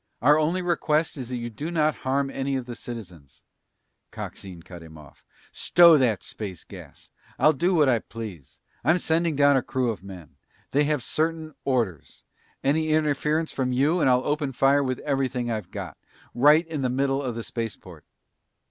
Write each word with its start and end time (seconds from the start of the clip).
"Our 0.19 0.39
only 0.39 0.63
request 0.63 1.15
is 1.15 1.29
that 1.29 1.37
you 1.37 1.51
do 1.51 1.69
not 1.69 1.93
harm 2.01 2.31
any 2.31 2.55
of 2.55 2.65
the 2.65 2.73
citizens" 2.73 3.43
Coxine 4.11 4.63
cut 4.63 4.81
him 4.81 4.97
off. 4.97 5.23
"Stow 5.51 5.95
that 5.99 6.23
space 6.23 6.63
gas! 6.63 7.11
I'll 7.37 7.53
do 7.53 7.75
what 7.75 7.87
I 7.87 7.99
please! 7.99 8.59
I'm 8.83 8.97
sending 8.97 9.35
down 9.35 9.57
a 9.57 9.61
crew 9.61 9.91
of 9.91 10.01
men. 10.03 10.37
They 10.71 10.85
have 10.85 11.03
certain 11.03 11.53
orders. 11.65 12.23
Any 12.63 12.89
interference 12.89 13.51
from 13.51 13.71
you 13.71 13.99
and 13.99 14.09
I'll 14.09 14.25
open 14.25 14.53
fire 14.53 14.83
with 14.83 14.97
everything 15.01 15.51
I've 15.51 15.69
got 15.69 15.99
right 16.33 16.65
in 16.65 16.81
the 16.81 16.89
middle 16.89 17.21
of 17.21 17.35
the 17.35 17.43
spaceport." 17.43 18.03